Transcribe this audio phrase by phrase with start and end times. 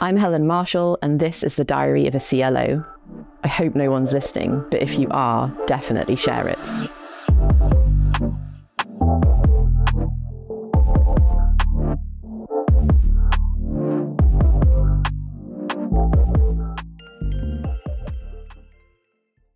[0.00, 2.84] I'm Helen Marshall, and this is the Diary of a CLO.
[3.42, 6.58] I hope no one's listening, but if you are, definitely share it.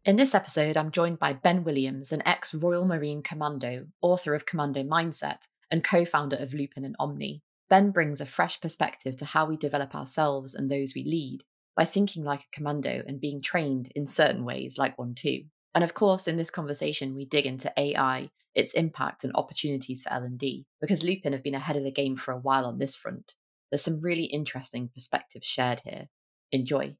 [0.04, 4.44] In this episode, I'm joined by Ben Williams, an ex Royal Marine Commando, author of
[4.44, 7.44] Commando Mindset, and co founder of Loopin and Omni.
[7.72, 11.42] Ben brings a fresh perspective to how we develop ourselves and those we lead
[11.74, 15.44] by thinking like a commando and being trained in certain ways like one too.
[15.74, 20.12] And of course, in this conversation, we dig into AI, its impact and opportunities for
[20.12, 23.36] L&D, because Loopin have been ahead of the game for a while on this front.
[23.70, 26.08] There's some really interesting perspectives shared here.
[26.50, 26.94] Enjoy.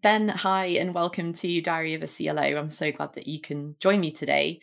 [0.00, 2.40] Ben, hi, and welcome to Diary of a CLO.
[2.40, 4.60] I'm so glad that you can join me today.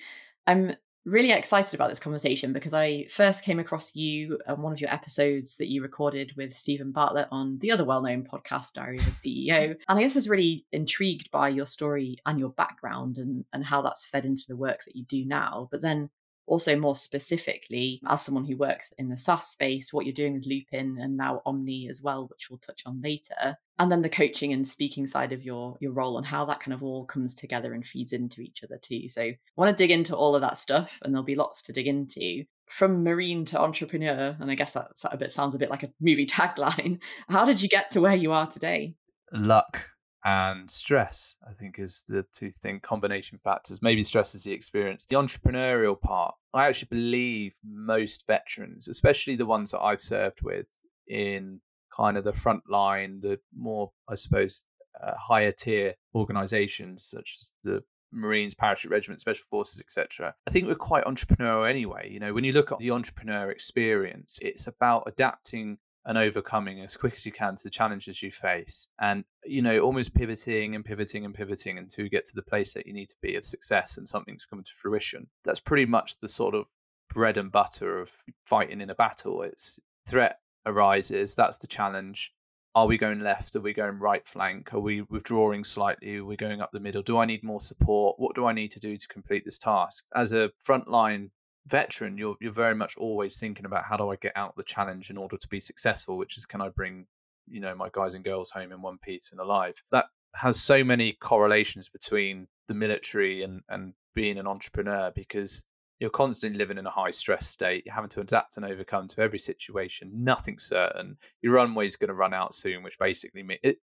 [0.48, 4.82] I'm really excited about this conversation because I first came across you on one of
[4.82, 8.98] your episodes that you recorded with Steven Bartlett on the other well known podcast, Diary
[8.98, 9.50] of a CEO.
[9.50, 9.72] Mm-hmm.
[9.90, 13.82] And I guess was really intrigued by your story and your background and, and how
[13.82, 15.68] that's fed into the work that you do now.
[15.72, 16.10] But then
[16.48, 20.46] also more specifically as someone who works in the SaaS space, what you're doing with
[20.46, 23.58] Loopin and now Omni as well, which we'll touch on later.
[23.80, 26.74] And then the coaching and speaking side of your your role and how that kind
[26.74, 29.08] of all comes together and feeds into each other too.
[29.08, 31.74] So I want to dig into all of that stuff and there'll be lots to
[31.74, 32.44] dig into.
[32.68, 35.92] From marine to entrepreneur, and I guess that a bit sounds a bit like a
[36.00, 37.02] movie tagline.
[37.28, 38.96] How did you get to where you are today?
[39.34, 39.90] Luck
[40.24, 43.82] and stress, I think, is the two thing combination factors.
[43.82, 45.06] Maybe stress is the experience.
[45.06, 50.68] The entrepreneurial part, I actually believe most veterans, especially the ones that I've served with
[51.08, 51.60] in
[51.96, 54.64] kind of the front line, the more, I suppose,
[55.02, 60.36] uh, higher tier organizations such as the Marines, Parachute Regiment, Special Forces, etc.
[60.48, 62.10] I think we're quite entrepreneurial anyway.
[62.12, 66.98] You know, when you look at the entrepreneur experience, it's about adapting and overcoming as
[66.98, 68.88] quick as you can to the challenges you face.
[69.00, 72.74] And you know almost pivoting and pivoting and pivoting until you get to the place
[72.74, 75.28] that you need to be of success and something's coming to fruition.
[75.44, 76.66] That's pretty much the sort of
[77.14, 78.12] bread and butter of
[78.46, 79.44] fighting in a battle.
[79.44, 82.34] It's threat arises that's the challenge.
[82.74, 83.56] Are we going left?
[83.58, 84.74] Are we going right flank?
[84.74, 86.18] Are we withdrawing slightly?
[86.18, 87.02] Are we going up the middle?
[87.02, 88.16] Do i need more support?
[88.18, 90.06] What do i need to do to complete this task?
[90.16, 91.32] As a frontline
[91.68, 95.10] veteran, you're you're very much always thinking about how do I get out the challenge
[95.10, 97.06] in order to be successful, which is can I bring
[97.48, 99.84] you know my guys and girls home in one piece and alive.
[99.92, 100.06] That
[100.36, 105.64] has so many correlations between the military and and being an entrepreneur because
[106.00, 107.84] you're constantly living in a high stress state.
[107.86, 110.10] You're having to adapt and overcome to every situation.
[110.12, 111.16] Nothing's certain.
[111.44, 113.46] Your runway's going to run out soon, which basically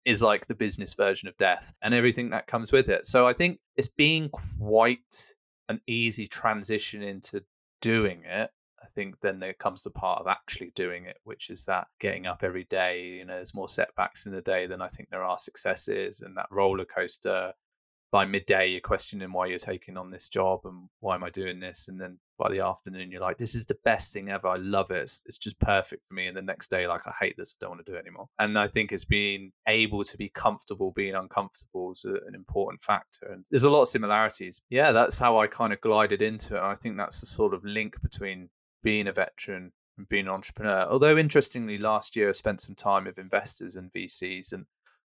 [0.05, 3.05] is like the business version of death and everything that comes with it.
[3.05, 5.35] So I think it's being quite
[5.69, 7.43] an easy transition into
[7.81, 8.49] doing it,
[8.81, 12.25] I think then there comes the part of actually doing it, which is that getting
[12.25, 13.03] up every day.
[13.03, 16.35] You know, there's more setbacks in the day than I think there are successes, and
[16.37, 17.53] that roller coaster
[18.11, 21.59] by midday you're questioning why you're taking on this job and why am I doing
[21.59, 24.55] this and then by the afternoon you're like this is the best thing ever I
[24.55, 27.35] love it it's, it's, just perfect for me and the next day like I hate
[27.37, 30.17] this I don't want to do it anymore and I think it's being able to
[30.17, 34.61] be comfortable being uncomfortable is an important factor and there's a lot of similarities.
[34.69, 37.53] Yeah that's how I kind of glided into it and I think that's the sort
[37.53, 38.49] of link between
[38.81, 43.05] being a veteran and being an entrepreneur although interestingly last year I spent some time
[43.05, 44.65] with investors and VCs and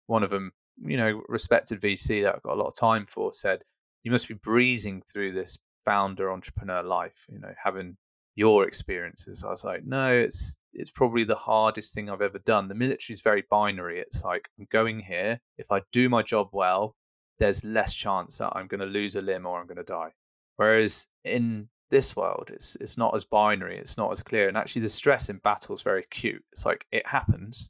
[0.07, 0.51] one of them
[0.83, 3.63] you know, respected VC that I've got a lot of time for said,
[4.03, 7.97] you must be breezing through this founder entrepreneur life, you know, having
[8.35, 9.43] your experiences.
[9.43, 12.67] I was like, no, it's it's probably the hardest thing I've ever done.
[12.67, 13.99] The military is very binary.
[13.99, 15.39] It's like I'm going here.
[15.57, 16.95] If I do my job well,
[17.39, 20.11] there's less chance that I'm going to lose a limb or I'm going to die.
[20.55, 23.77] Whereas in this world, it's it's not as binary.
[23.77, 24.47] It's not as clear.
[24.47, 26.43] And actually, the stress in battle is very acute.
[26.53, 27.69] It's like it happens,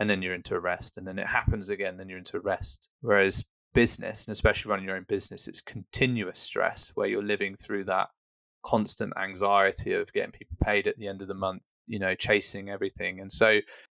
[0.00, 3.44] and then you're into rest and then it happens again then you're into rest whereas
[3.72, 8.08] business and especially running your own business it's continuous stress where you're living through that
[8.62, 12.70] constant anxiety of getting people paid at the end of the month you know chasing
[12.70, 13.20] everything.
[13.20, 13.58] And so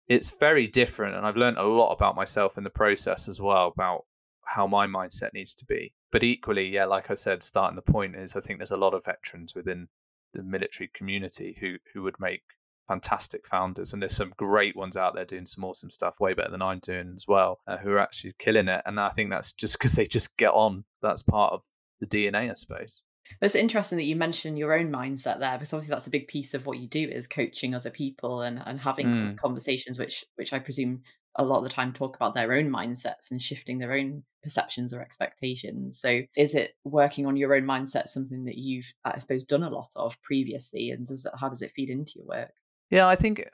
[0.09, 3.73] it's very different and i've learned a lot about myself in the process as well
[3.75, 4.07] about
[4.45, 5.93] how my mindset needs to be.
[6.13, 8.95] But equally yeah like i said starting the point is i think there's a lot
[8.95, 9.89] of veterans within
[10.35, 12.43] the military community who who would make
[12.91, 16.51] fantastic founders, and there's some great ones out there doing some awesome stuff, way better
[16.51, 18.83] than I'm doing as well, uh, who are actually killing it.
[18.85, 20.85] And I think that's just because they just get on.
[21.01, 21.63] That's part of
[22.01, 23.03] the DNA, I suppose.
[23.41, 26.53] It's interesting that you mentioned your own mindset there, because obviously that's a big piece
[26.53, 29.37] of what you do is coaching other people and, and having mm.
[29.37, 31.03] conversations, which which I presume
[31.37, 34.93] a lot of the time talk about their own mindsets and shifting their own perceptions
[34.93, 36.01] or expectations.
[36.01, 39.71] So, is it working on your own mindset something that you've, I suppose, done a
[39.71, 42.53] lot of previously, and does it, how does it feed into your work?
[42.91, 43.45] Yeah, I think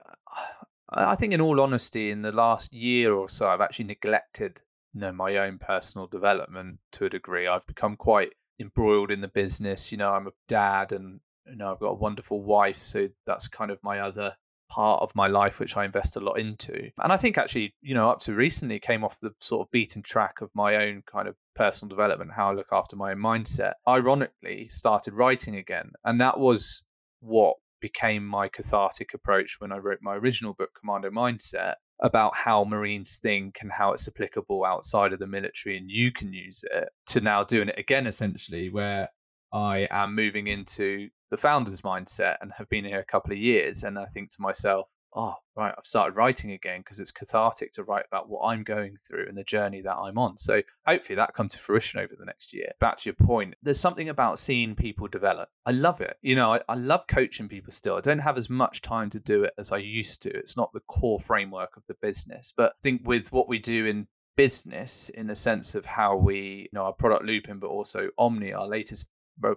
[0.88, 4.60] I think, in all honesty, in the last year or so, I've actually neglected
[4.94, 7.46] you know my own personal development to a degree.
[7.46, 9.92] I've become quite embroiled in the business.
[9.92, 13.48] You know, I'm a dad, and you know I've got a wonderful wife, so that's
[13.48, 14.34] kind of my other
[14.68, 16.90] part of my life which I invest a lot into.
[17.02, 20.02] And I think actually, you know, up to recently came off the sort of beaten
[20.02, 23.74] track of my own kind of personal development, how I look after my own mindset.
[23.86, 26.84] Ironically, started writing again, and that was
[27.20, 32.64] what became my cathartic approach when I wrote my original book, Commando Mindset, about how
[32.64, 36.88] Marines think and how it's applicable outside of the military and you can use it
[37.06, 39.08] to now doing it again, essentially, where
[39.52, 43.82] I am moving into the founder's mindset and have been here a couple of years.
[43.82, 47.84] And I think to myself, oh, right, I've started writing again because it's cathartic to
[47.84, 50.36] write about what I'm going through and the journey that I'm on.
[50.36, 52.72] So hopefully that comes to fruition over the next year.
[52.80, 55.48] Back to your point, there's something about seeing people develop.
[55.64, 56.16] I love it.
[56.22, 57.96] You know, I, I love coaching people still.
[57.96, 60.30] I don't have as much time to do it as I used to.
[60.30, 62.52] It's not the core framework of the business.
[62.56, 64.06] But I think with what we do in
[64.36, 68.52] business in the sense of how we, you know, our product Loopin but also Omni,
[68.52, 69.06] our latest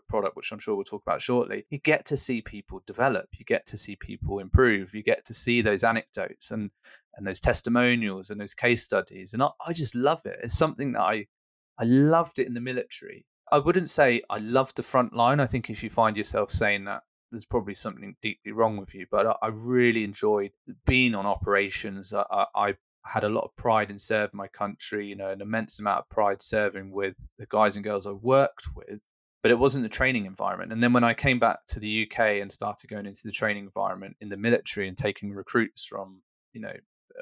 [0.07, 3.45] product, which I'm sure we'll talk about shortly, you get to see people develop, you
[3.45, 6.71] get to see people improve, you get to see those anecdotes and
[7.15, 10.39] and those testimonials and those case studies, and I, I just love it.
[10.43, 11.27] It's something that I
[11.77, 13.25] I loved it in the military.
[13.51, 15.39] I wouldn't say I loved the front line.
[15.39, 19.05] I think if you find yourself saying that, there's probably something deeply wrong with you.
[19.09, 20.51] But I, I really enjoyed
[20.85, 22.13] being on operations.
[22.13, 25.41] I, I, I had a lot of pride in serving my country, you know, an
[25.41, 28.99] immense amount of pride serving with the guys and girls I worked with
[29.41, 30.71] but it wasn't the training environment.
[30.71, 33.65] And then when I came back to the UK and started going into the training
[33.65, 36.21] environment in the military and taking recruits from,
[36.53, 36.73] you know,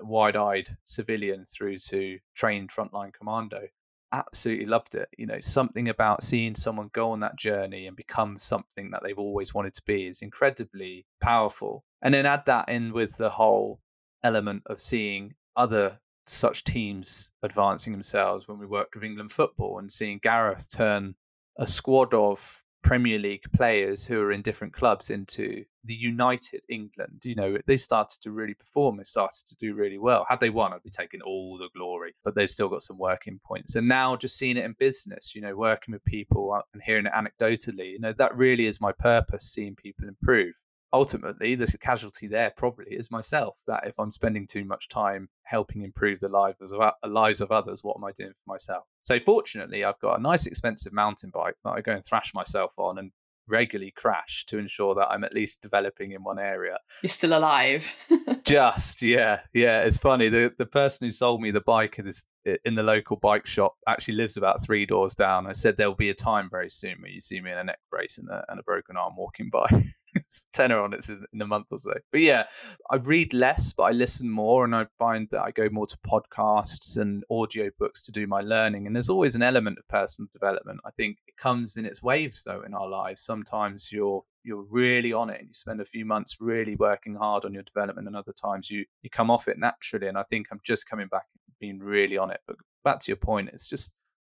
[0.02, 3.68] wide-eyed civilian through to trained frontline commando,
[4.12, 5.10] absolutely loved it.
[5.18, 9.18] You know, something about seeing someone go on that journey and become something that they've
[9.18, 11.84] always wanted to be is incredibly powerful.
[12.02, 13.80] And then add that in with the whole
[14.24, 19.92] element of seeing other such teams advancing themselves when we worked with England football and
[19.92, 21.16] seeing Gareth turn
[21.58, 27.22] a squad of Premier League players who are in different clubs into the United England.
[27.24, 28.98] You know, they started to really perform.
[28.98, 30.26] They started to do really well.
[30.30, 33.40] Had they won, I'd be taking all the glory, but they've still got some working
[33.46, 33.76] points.
[33.76, 37.08] And now just seeing it in business, you know, working with people uh, and hearing
[37.08, 40.54] it anecdotally, you know, that really is my purpose, seeing people improve
[40.94, 45.82] ultimately the casualty there probably is myself that if i'm spending too much time helping
[45.82, 48.84] improve the lives of, lives of others what am i doing for myself?
[49.02, 52.72] So fortunately i've got a nice expensive mountain bike that i go and thrash myself
[52.78, 53.12] on and
[53.50, 56.78] regularly crash to ensure that i'm at least developing in one area.
[57.02, 57.90] You're still alive.
[58.44, 60.30] Just yeah yeah it's funny.
[60.30, 62.26] The the person who sold me the bike is
[62.66, 65.48] in the local bike shop actually lives about three doors down.
[65.48, 67.80] I said there'll be a time very soon where you see me in a neck
[67.90, 69.68] brace and a, and a broken arm walking by
[70.54, 71.94] tenner on it in a month or so.
[72.12, 72.46] But yeah,
[72.90, 75.98] I read less, but I listen more, and I find that I go more to
[76.00, 78.88] podcasts and audio books to do my learning.
[78.88, 80.80] And there's always an element of personal development.
[80.86, 83.22] I think it comes in its waves, though, in our lives.
[83.22, 87.44] Sometimes you're you're really on it and you spend a few months really working hard
[87.44, 90.48] on your development and other times you you come off it naturally and i think
[90.52, 91.26] i'm just coming back
[91.60, 92.56] being really on it but
[92.86, 93.92] back to your point it's just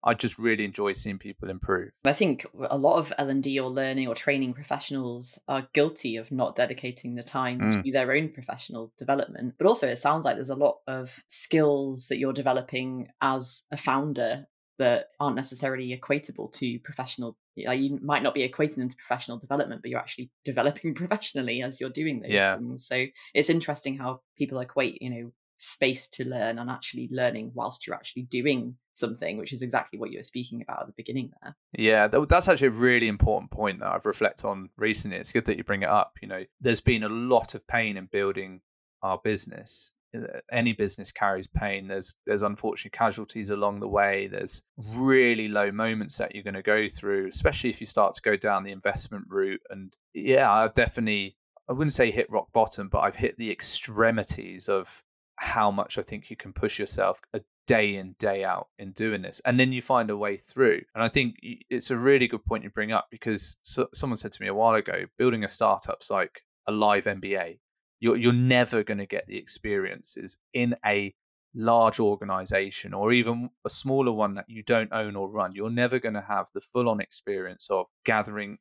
[0.05, 1.91] I just really enjoy seeing people improve.
[2.05, 6.17] I think a lot of L and D or learning or training professionals are guilty
[6.17, 7.85] of not dedicating the time mm.
[7.85, 9.55] to their own professional development.
[9.59, 13.77] But also, it sounds like there's a lot of skills that you're developing as a
[13.77, 14.47] founder
[14.79, 17.37] that aren't necessarily equatable to professional.
[17.57, 21.81] You might not be equating them to professional development, but you're actually developing professionally as
[21.81, 22.57] you're doing those yeah.
[22.57, 22.87] things.
[22.87, 27.87] So it's interesting how people equate, you know, space to learn and actually learning whilst
[27.87, 31.31] you're actually doing something, which is exactly what you were speaking about at the beginning
[31.43, 31.57] there.
[31.73, 35.19] Yeah, that's actually a really important point that I've reflected on recently.
[35.19, 36.17] It's good that you bring it up.
[36.23, 38.61] You know, there's been a lot of pain in building
[39.03, 39.95] our business.
[40.17, 41.89] Uh, any business carries pain.
[41.89, 44.29] There's there's unfortunate casualties along the way.
[44.29, 44.63] There's
[44.95, 48.37] really low moments that you're going to go through, especially if you start to go
[48.37, 49.61] down the investment route.
[49.71, 51.37] And yeah, I've definitely
[51.69, 55.03] I wouldn't say hit rock bottom, but I've hit the extremities of
[55.39, 59.21] how much I think you can push yourself a day in day out in doing
[59.21, 61.35] this and then you find a way through and i think
[61.69, 64.55] it's a really good point you bring up because so, someone said to me a
[64.55, 67.59] while ago building a startup's like a live mba
[68.01, 71.15] you're, you're never going to get the experiences in a
[71.55, 75.55] large organization or even a smaller one that you don't own or run.
[75.55, 78.59] You're never going to have the full on experience of gathering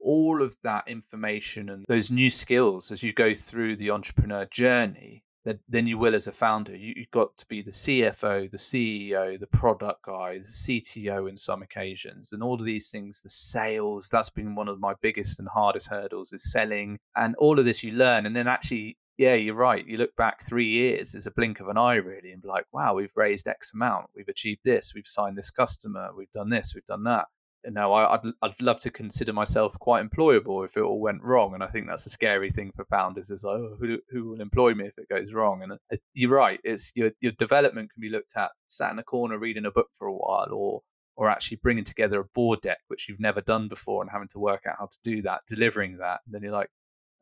[0.00, 5.22] all of that information and those new skills as you go through the entrepreneur journey
[5.44, 6.76] than you will as a founder.
[6.76, 11.36] You, have got to be the CFO, the CEO, the product guy, the CTO in
[11.36, 13.22] some occasions, and all of these things.
[13.22, 17.58] The sales that's been one of my biggest and hardest hurdles is selling, and all
[17.58, 19.86] of this you learn, and then actually yeah, you're right.
[19.86, 22.64] You look back three years as a blink of an eye, really, and be like,
[22.72, 26.72] wow, we've raised X amount, we've achieved this, we've signed this customer, we've done this,
[26.74, 27.26] we've done that.
[27.68, 31.54] Know, I, would I'd love to consider myself quite employable if it all went wrong,
[31.54, 33.30] and I think that's a scary thing for founders.
[33.30, 35.62] Is like, oh, who who will employ me if it goes wrong?
[35.62, 36.60] And uh, you're right.
[36.64, 39.88] It's your your development can be looked at sat in a corner reading a book
[39.92, 40.80] for a while, or
[41.16, 44.38] or actually bringing together a board deck which you've never done before and having to
[44.38, 46.20] work out how to do that, delivering that.
[46.24, 46.70] And then you're like,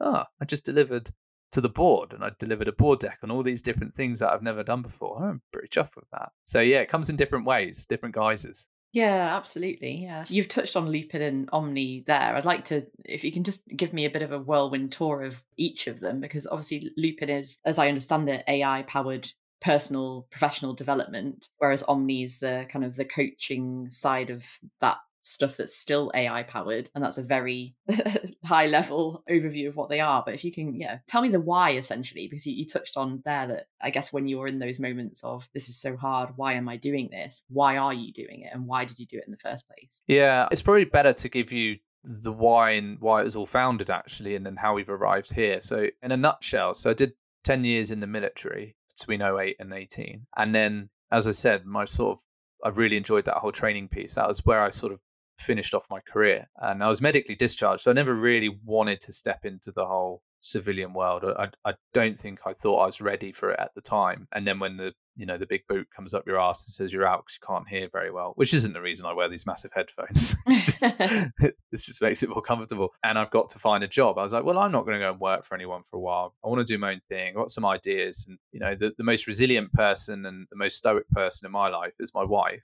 [0.01, 1.11] oh, I just delivered
[1.51, 4.31] to the board and I delivered a board deck on all these different things that
[4.31, 5.23] I've never done before.
[5.25, 6.31] I'm pretty chuffed with that.
[6.45, 8.69] So yeah, it comes in different ways, different guises.
[8.93, 10.03] Yeah, absolutely.
[10.03, 10.25] Yeah.
[10.29, 12.35] You've touched on Loopin and Omni there.
[12.35, 15.23] I'd like to, if you can just give me a bit of a whirlwind tour
[15.23, 19.29] of each of them, because obviously Loopin is, as I understand it, AI powered
[19.61, 24.45] personal professional development, whereas Omni is the kind of the coaching side of
[24.81, 27.75] that stuff that's still AI powered, and that's a very
[28.45, 30.23] high level overview of what they are.
[30.25, 33.23] But if you can, yeah, tell me the why essentially, because you, you, touched on
[33.25, 36.55] there that I guess when you're in those moments of this is so hard, why
[36.55, 37.43] am I doing this?
[37.49, 40.03] Why are you doing it, and why did you do it in the first place?
[40.07, 43.91] Yeah, it's probably better to give you the why and why it was all founded
[43.91, 45.61] actually, and then how we've arrived here.
[45.61, 47.13] So in a nutshell, so I did
[47.45, 51.85] ten years in the military between 08 and 18, and then as I said, my
[51.85, 52.23] sort of
[52.65, 54.15] I really enjoyed that whole training piece.
[54.15, 55.01] That was where I sort of
[55.39, 56.49] finished off my career.
[56.57, 57.83] And I was medically discharged.
[57.83, 61.25] So I never really wanted to step into the whole civilian world.
[61.25, 64.29] I, I don't think I thought I was ready for it at the time.
[64.33, 66.93] And then when the you know the big boot comes up your ass and says
[66.93, 69.47] you're out because you can't hear very well, which isn't the reason I wear these
[69.47, 70.37] massive headphones.
[70.49, 70.81] just,
[71.73, 72.91] this just makes it more comfortable.
[73.03, 74.17] And I've got to find a job.
[74.17, 76.01] I was like, well, I'm not going to go and work for anyone for a
[76.01, 76.35] while.
[76.45, 77.31] I want to do my own thing.
[77.31, 80.77] I've got some ideas, and you know, the, the most resilient person and the most
[80.77, 82.63] stoic person in my life is my wife.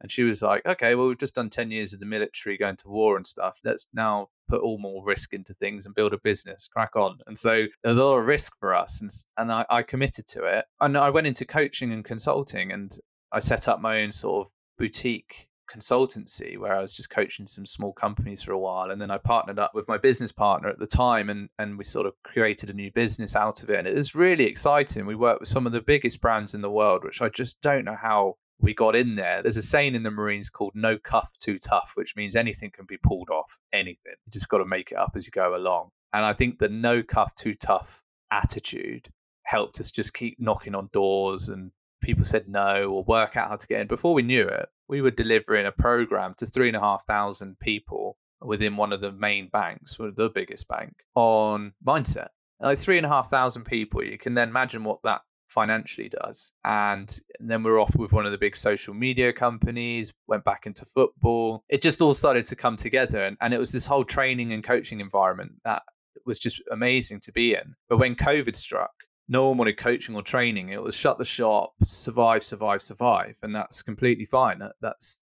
[0.00, 2.76] And she was like, okay, well, we've just done 10 years of the military going
[2.76, 3.60] to war and stuff.
[3.64, 7.18] Let's now put all more risk into things and build a business, crack on.
[7.26, 9.00] And so there's a lot of risk for us.
[9.00, 10.66] And, and I, I committed to it.
[10.80, 12.98] And I went into coaching and consulting and
[13.32, 17.66] I set up my own sort of boutique consultancy where I was just coaching some
[17.66, 18.90] small companies for a while.
[18.90, 21.84] And then I partnered up with my business partner at the time and, and we
[21.84, 23.78] sort of created a new business out of it.
[23.78, 25.06] And it was really exciting.
[25.06, 27.84] We worked with some of the biggest brands in the world, which I just don't
[27.84, 29.42] know how we got in there.
[29.42, 32.86] There's a saying in the Marines called no cuff too tough, which means anything can
[32.86, 34.14] be pulled off, anything.
[34.24, 35.90] You just got to make it up as you go along.
[36.12, 39.10] And I think the no cuff too tough attitude
[39.42, 41.70] helped us just keep knocking on doors and
[42.02, 43.86] people said no or work out how to get in.
[43.86, 47.58] Before we knew it, we were delivering a program to three and a half thousand
[47.58, 52.28] people within one of the main banks, the biggest bank, on mindset.
[52.60, 56.52] Like three and a half thousand people, you can then imagine what that financially does.
[56.64, 60.84] And then we're off with one of the big social media companies, went back into
[60.84, 61.64] football.
[61.68, 63.24] It just all started to come together.
[63.24, 65.82] And, and it was this whole training and coaching environment that
[66.24, 67.74] was just amazing to be in.
[67.88, 68.92] But when COVID struck,
[69.28, 70.68] no one wanted coaching or training.
[70.68, 73.36] It was shut the shop, survive, survive, survive.
[73.42, 74.58] And that's completely fine.
[74.60, 75.20] That, that's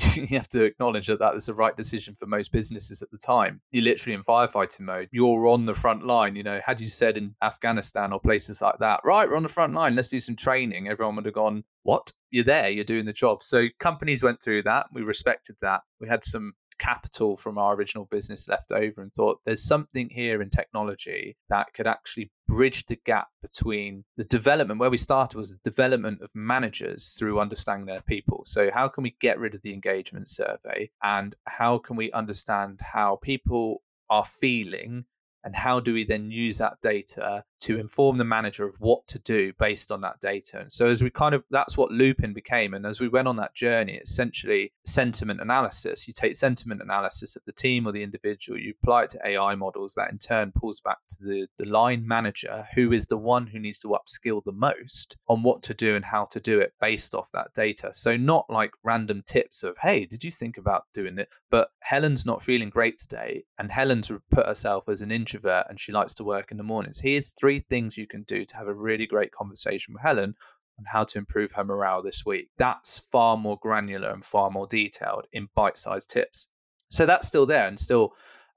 [0.14, 3.18] you have to acknowledge that that was the right decision for most businesses at the
[3.18, 3.60] time.
[3.70, 5.08] You're literally in firefighting mode.
[5.12, 6.36] You're on the front line.
[6.36, 9.48] You know, had you said in Afghanistan or places like that, right, we're on the
[9.48, 12.12] front line, let's do some training, everyone would have gone, what?
[12.30, 13.42] You're there, you're doing the job.
[13.42, 14.86] So companies went through that.
[14.92, 15.82] We respected that.
[16.00, 20.42] We had some capital from our original business left over and thought there's something here
[20.42, 25.50] in technology that could actually bridge the gap between the development where we started was
[25.50, 28.42] the development of managers through understanding their people.
[28.44, 30.90] So how can we get rid of the engagement survey?
[31.02, 35.04] And how can we understand how people are feeling?
[35.44, 39.18] And how do we then use that data to inform the manager of what to
[39.20, 40.60] do based on that data.
[40.60, 42.74] And so as we kind of that's what Loopin became.
[42.74, 46.06] And as we went on that journey essentially sentiment analysis.
[46.06, 49.54] You take sentiment analysis of the team or the individual you apply it to ai
[49.54, 53.46] models that in turn pulls back to the, the line manager who is the one
[53.46, 56.72] who needs to upskill the most on what to do and how to do it
[56.80, 57.90] based off that data.
[57.92, 61.28] So not like random tips of hey did you think about doing it?
[61.50, 65.92] But helen's not feeling great today and helen's put herself as an introvert and she
[65.92, 67.00] likes to work in the mornings.
[67.00, 70.36] Here's three three things you can do to have a really great conversation with Helen
[70.78, 72.48] on how to improve her morale this week.
[72.58, 76.46] That's far more granular and far more detailed in bite sized tips.
[76.90, 78.12] So that's still there and still,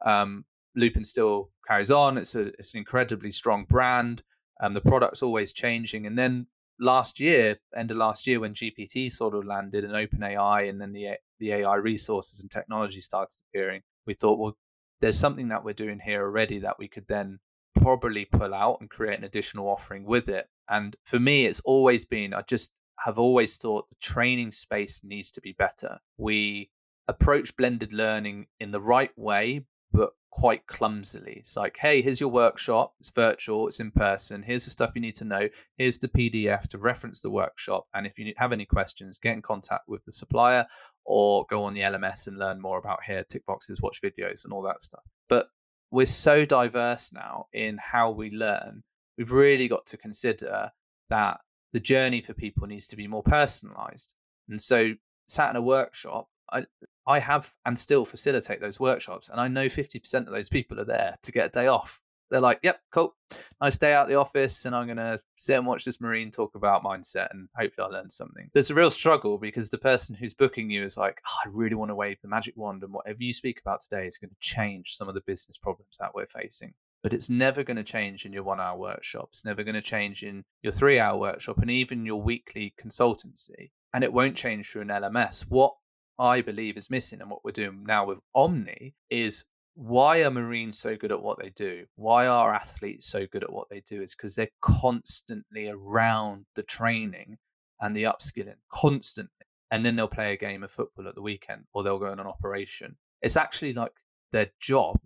[0.05, 0.45] um,
[0.77, 2.19] Loopin still carries on.
[2.19, 4.21] It's, a, it's an incredibly strong brand.
[4.62, 6.05] Um, the product's always changing.
[6.05, 6.45] And then
[6.79, 10.93] last year, end of last year, when GPT sort of landed and OpenAI and then
[10.93, 14.55] the, the AI resources and technology started appearing, we thought, well,
[15.01, 17.39] there's something that we're doing here already that we could then
[17.75, 20.48] probably pull out and create an additional offering with it.
[20.70, 25.32] And for me, it's always been, I just have always thought the training space needs
[25.32, 26.00] to be better.
[26.18, 26.70] We
[27.08, 31.36] approach blended learning in the right way, but quite clumsily.
[31.38, 32.94] It's like, hey, here's your workshop.
[33.00, 34.42] It's virtual, it's in person.
[34.42, 35.50] Here's the stuff you need to know.
[35.77, 37.86] Here's the PDF to reference the workshop.
[37.94, 40.65] And if you have any questions, get in contact with the supplier
[41.06, 44.53] or go on the LMS and learn more about here, tick boxes, watch videos, and
[44.53, 45.03] all that stuff.
[45.30, 45.48] But
[45.93, 48.81] we're so diverse now in how we learn.
[49.15, 50.71] We've really got to consider
[51.12, 51.39] that
[51.71, 54.15] the journey for people needs to be more personalized.
[54.50, 54.93] And so,
[55.27, 56.65] sat in a workshop, I,
[57.05, 59.29] I have and still facilitate those workshops.
[59.29, 62.01] And I know 50% of those people are there to get a day off.
[62.33, 63.13] They're like, yep, cool.
[63.61, 64.65] I stay out the office.
[64.65, 67.93] And I'm going to sit and watch this Marine talk about mindset and hopefully I'll
[67.93, 68.49] learn something.
[68.55, 71.75] There's a real struggle because the person who's booking you is like, oh, I really
[71.75, 72.81] want to wave the magic wand.
[72.81, 75.95] And whatever you speak about today is going to change some of the business problems
[75.99, 76.73] that we're facing
[77.03, 79.27] but it's never going to change in your one hour workshop.
[79.33, 83.71] It's never going to change in your three hour workshop and even your weekly consultancy.
[83.93, 85.41] And it won't change through an LMS.
[85.49, 85.73] What
[86.17, 89.45] I believe is missing and what we're doing now with Omni is
[89.75, 91.86] why are Marines so good at what they do?
[91.96, 94.01] Why are athletes so good at what they do?
[94.01, 97.38] Is because they're constantly around the training
[97.82, 99.32] and the upskilling, constantly.
[99.72, 102.20] And then they'll play a game of football at the weekend or they'll go on
[102.20, 102.96] an operation.
[103.22, 103.94] It's actually like
[104.32, 105.00] their job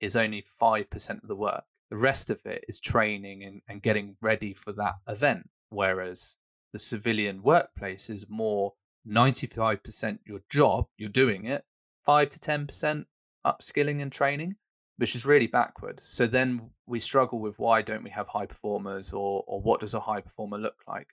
[0.00, 1.64] is only 5% of the work.
[1.90, 5.50] The rest of it is training and, and getting ready for that event.
[5.68, 6.36] Whereas
[6.72, 8.72] the civilian workplace is more
[9.06, 11.64] 95% your job, you're doing it,
[12.04, 13.04] 5 to 10%
[13.46, 14.56] upskilling and training,
[14.96, 16.00] which is really backward.
[16.02, 19.94] So then we struggle with why don't we have high performers or, or what does
[19.94, 21.08] a high performer look like?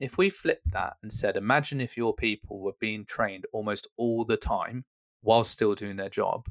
[0.00, 4.24] If we flipped that and said, imagine if your people were being trained almost all
[4.24, 4.84] the time
[5.22, 6.48] while still doing their job,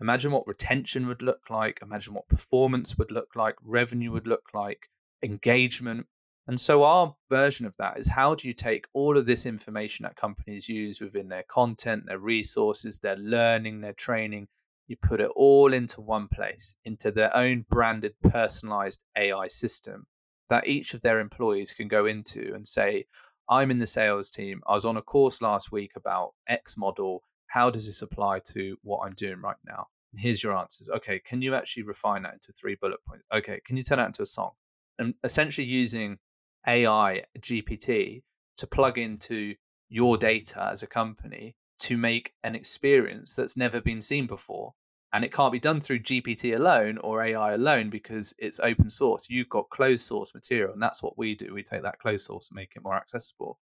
[0.00, 4.48] imagine what retention would look like, imagine what performance would look like, revenue would look
[4.52, 4.88] like,
[5.22, 6.06] engagement
[6.48, 10.02] and so our version of that is how do you take all of this information
[10.02, 14.48] that companies use within their content, their resources, their learning, their training,
[14.88, 20.06] you put it all into one place, into their own branded, personalized AI system
[20.48, 23.06] that each of their employees can go into and say,
[23.48, 24.60] I'm in the sales team.
[24.66, 27.22] I was on a course last week about X model.
[27.46, 29.86] How does this apply to what I'm doing right now?
[30.12, 30.88] And here's your answers.
[30.88, 33.24] Okay, can you actually refine that into three bullet points?
[33.34, 34.50] Okay, can you turn that into a song?
[34.98, 36.18] And essentially using
[36.66, 38.22] AI GPT
[38.58, 39.54] to plug into
[39.88, 44.74] your data as a company to make an experience that's never been seen before.
[45.12, 49.26] And it can't be done through GPT alone or AI alone because it's open source.
[49.28, 51.52] You've got closed source material, and that's what we do.
[51.52, 53.58] We take that closed source and make it more accessible,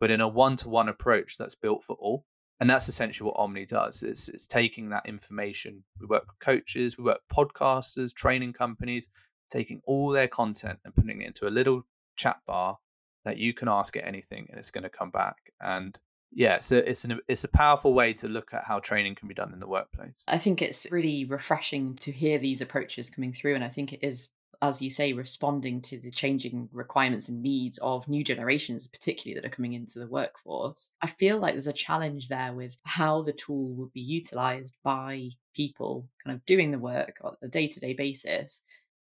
[0.00, 2.24] but in a one to one approach that's built for all.
[2.60, 4.02] And that's essentially what Omni does.
[4.02, 5.82] It's, it's taking that information.
[6.00, 9.08] We work with coaches, we work with podcasters, training companies,
[9.50, 11.84] taking all their content and putting it into a little
[12.16, 12.78] chat bar
[13.24, 15.36] that you can ask it anything and it's going to come back.
[15.60, 15.98] And
[16.34, 19.34] yeah, so it's an it's a powerful way to look at how training can be
[19.34, 20.24] done in the workplace.
[20.26, 24.02] I think it's really refreshing to hear these approaches coming through, and I think it
[24.02, 29.40] is, as you say, responding to the changing requirements and needs of new generations, particularly
[29.40, 30.90] that are coming into the workforce.
[31.00, 35.30] I feel like there's a challenge there with how the tool would be utilized by
[35.54, 38.64] people kind of doing the work on a day to day basis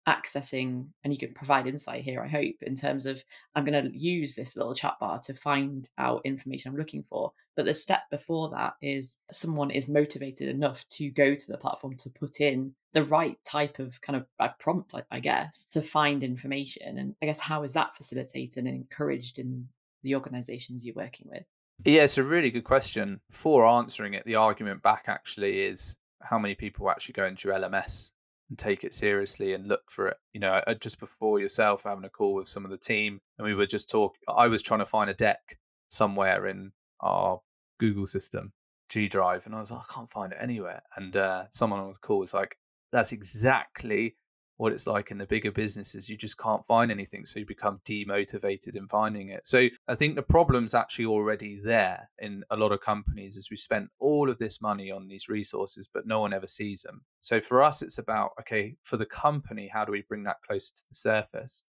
[0.08, 3.22] accessing and you can provide insight here i hope in terms of
[3.54, 7.32] i'm going to use this little chat bar to find out information i'm looking for.
[7.56, 11.96] But the step before that is someone is motivated enough to go to the platform
[11.98, 16.22] to put in the right type of kind of uh, prompt i guess to find
[16.22, 16.98] information.
[16.98, 19.68] And i guess how is that facilitated and encouraged in
[20.02, 21.44] the organizations you're working with?
[21.84, 23.20] Yeah it's a really good question.
[23.30, 28.10] For answering it the argument back actually is how many people actually go into lms
[28.48, 30.16] and take it seriously and look for it.
[30.32, 33.54] You know, just before yourself having a call with some of the team, and we
[33.54, 34.20] were just talking.
[34.28, 37.40] I was trying to find a deck somewhere in our
[37.78, 38.52] Google system,
[38.88, 40.82] G Drive, and I was like, I can't find it anywhere.
[40.96, 42.56] And uh, someone on the call was like,
[42.92, 44.16] "That's exactly
[44.56, 46.08] what it's like in the bigger businesses.
[46.08, 47.26] You just can't find anything.
[47.26, 49.46] So you become demotivated in finding it.
[49.46, 53.56] So I think the problem's actually already there in a lot of companies as we
[53.56, 57.02] spent all of this money on these resources, but no one ever sees them.
[57.20, 60.74] So for us, it's about, okay, for the company, how do we bring that closer
[60.74, 61.64] to the surface?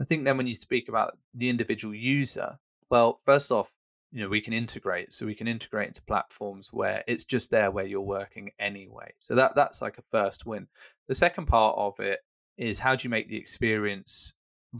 [0.00, 2.58] I think then when you speak about the individual user,
[2.90, 3.70] well, first off,
[4.12, 7.70] you know we can integrate so we can integrate into platforms where it's just there
[7.70, 10.66] where you're working anyway so that that's like a first win
[11.08, 12.20] the second part of it
[12.56, 14.34] is how do you make the experience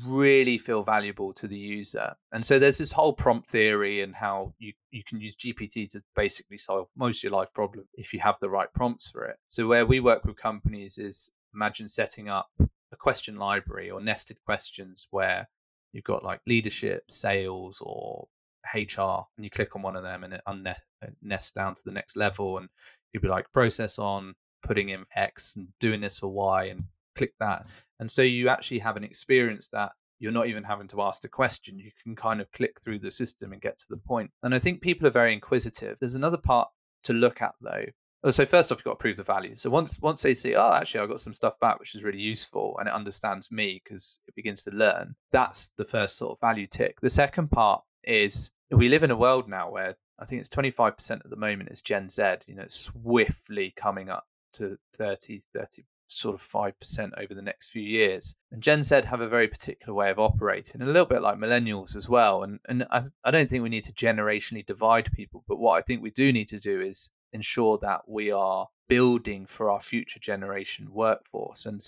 [0.06, 2.14] really feel valuable to the user?
[2.32, 6.02] And so there's this whole prompt theory and how you, you can use gpt to
[6.16, 9.36] basically solve most of your life problem if you have the right prompts for it.
[9.46, 14.38] So where we work with companies is imagine setting up a question library or nested
[14.44, 15.48] questions where
[15.92, 18.28] you've got like leadership sales or
[18.74, 20.76] hr and you click on one of them and it unne-
[21.20, 22.68] nests down to the next level and
[23.12, 26.84] you'd be like process on putting in X and doing this or Y and
[27.16, 27.66] click that.
[28.00, 31.28] And so you actually have an experience that you're not even having to ask the
[31.28, 31.78] question.
[31.78, 34.30] You can kind of click through the system and get to the point.
[34.42, 35.96] And I think people are very inquisitive.
[35.98, 36.68] There's another part
[37.04, 37.84] to look at though.
[38.24, 39.56] Oh, so first off, you've got to prove the value.
[39.56, 42.20] So once once they see, oh, actually, I got some stuff back which is really
[42.20, 45.16] useful, and it understands me because it begins to learn.
[45.32, 47.00] That's the first sort of value tick.
[47.00, 51.10] The second part is we live in a world now where I think it's 25%
[51.10, 52.22] at the moment is Gen Z.
[52.46, 57.70] You know, it's swiftly coming up to 30, 30 sort of 5% over the next
[57.70, 58.34] few years.
[58.50, 61.96] And Gen Z have a very particular way of operating, a little bit like millennials
[61.96, 62.42] as well.
[62.42, 65.82] And, and I, I don't think we need to generationally divide people, but what I
[65.82, 70.20] think we do need to do is ensure that we are building for our future
[70.20, 71.66] generation workforce.
[71.66, 71.80] And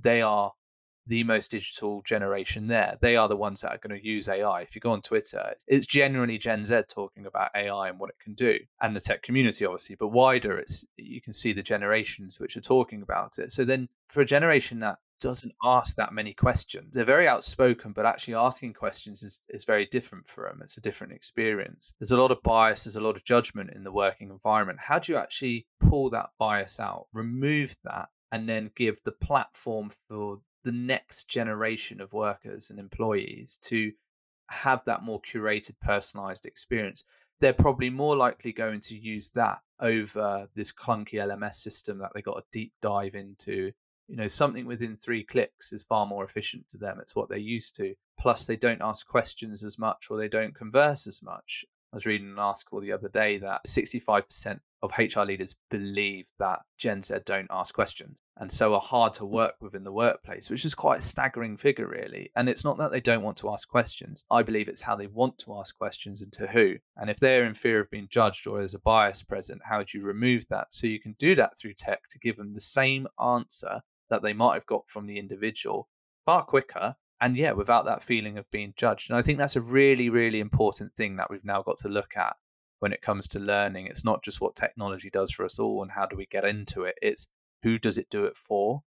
[0.00, 0.52] they are
[1.06, 2.96] the most digital generation there.
[3.00, 4.60] They are the ones that are going to use AI.
[4.62, 8.18] If you go on Twitter, it's generally Gen Z talking about AI and what it
[8.22, 12.38] can do, and the tech community, obviously, but wider, it's you can see the generations
[12.38, 13.52] which are talking about it.
[13.52, 18.06] So then, for a generation that doesn't ask that many questions, they're very outspoken, but
[18.06, 20.60] actually asking questions is, is very different for them.
[20.62, 21.94] It's a different experience.
[21.98, 24.80] There's a lot of bias, there's a lot of judgment in the working environment.
[24.80, 29.90] How do you actually pull that bias out, remove that, and then give the platform
[30.08, 33.92] for the next generation of workers and employees to
[34.48, 37.04] have that more curated, personalized experience,
[37.40, 42.22] they're probably more likely going to use that over this clunky LMS system that they
[42.22, 43.72] got a deep dive into.
[44.08, 46.98] You know, something within three clicks is far more efficient to them.
[47.00, 47.94] It's what they're used to.
[48.18, 51.64] Plus, they don't ask questions as much or they don't converse as much.
[51.92, 56.60] I was reading an article the other day that 65% of HR leaders believe that
[56.78, 60.48] Gen Z don't ask questions and so are hard to work with in the workplace,
[60.48, 62.32] which is quite a staggering figure, really.
[62.34, 64.24] And it's not that they don't want to ask questions.
[64.30, 66.76] I believe it's how they want to ask questions and to who.
[66.96, 69.98] And if they're in fear of being judged or there's a bias present, how do
[69.98, 70.68] you remove that?
[70.70, 74.32] So you can do that through tech to give them the same answer that they
[74.32, 75.88] might have got from the individual
[76.24, 79.08] far quicker and yeah, without that feeling of being judged.
[79.08, 82.16] And I think that's a really, really important thing that we've now got to look
[82.16, 82.34] at
[82.80, 83.86] when it comes to learning.
[83.86, 86.82] It's not just what technology does for us all and how do we get into
[86.82, 87.28] it, it's
[87.62, 88.82] who does it do it for?